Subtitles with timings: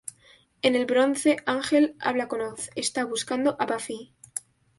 [0.63, 4.15] En el Bronze, Ángel habla con Oz: está buscando a Buffy.